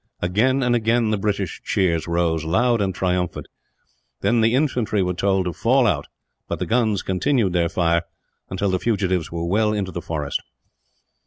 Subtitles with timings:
[0.19, 3.45] Again and again the British cheers rose, loud and triumphant;
[4.21, 6.07] then the infantry were told to fall out,
[6.47, 8.01] but the guns continued their fire,
[8.49, 10.41] until the fugitives were well in the forest.